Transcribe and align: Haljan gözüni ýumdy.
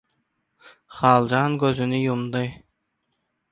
Haljan 1.01 1.59
gözüni 1.65 2.01
ýumdy. 2.09 2.45